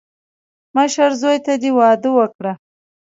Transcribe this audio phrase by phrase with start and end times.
[0.75, 2.53] مشر زوی ته دې واده وکړه.